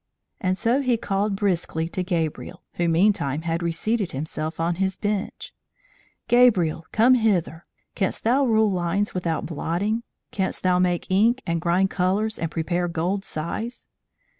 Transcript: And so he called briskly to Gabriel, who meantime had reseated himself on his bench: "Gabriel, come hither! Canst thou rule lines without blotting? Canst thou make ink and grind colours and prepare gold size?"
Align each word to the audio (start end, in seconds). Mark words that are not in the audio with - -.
And 0.39 0.57
so 0.57 0.81
he 0.81 0.97
called 0.97 1.35
briskly 1.35 1.87
to 1.89 2.01
Gabriel, 2.01 2.63
who 2.73 2.89
meantime 2.89 3.43
had 3.43 3.61
reseated 3.61 4.13
himself 4.13 4.59
on 4.59 4.77
his 4.81 4.97
bench: 4.97 5.53
"Gabriel, 6.27 6.87
come 6.91 7.13
hither! 7.13 7.67
Canst 7.93 8.23
thou 8.23 8.43
rule 8.43 8.71
lines 8.71 9.13
without 9.13 9.45
blotting? 9.45 10.01
Canst 10.31 10.63
thou 10.63 10.79
make 10.79 11.05
ink 11.11 11.43
and 11.45 11.61
grind 11.61 11.91
colours 11.91 12.39
and 12.39 12.49
prepare 12.49 12.87
gold 12.87 13.23
size?" 13.23 13.87